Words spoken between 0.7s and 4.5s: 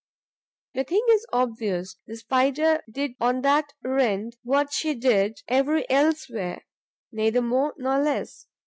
The thing is obvious: the Spider did on that rent